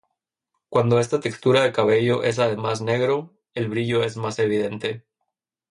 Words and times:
Cuando 0.69 0.97
esta 0.99 1.19
textura 1.19 1.61
de 1.61 1.71
cabello 1.71 2.23
es 2.23 2.39
además 2.39 2.81
negro, 2.81 3.37
el 3.53 3.69
brillo 3.69 4.01
es 4.01 4.17
más 4.17 4.39
evidente. 4.39 5.05